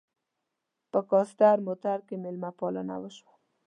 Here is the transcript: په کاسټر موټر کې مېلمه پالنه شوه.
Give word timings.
په 0.91 0.99
کاسټر 1.09 1.55
موټر 1.67 1.97
کې 2.07 2.15
مېلمه 2.23 2.51
پالنه 2.59 2.95
شوه. 3.17 3.33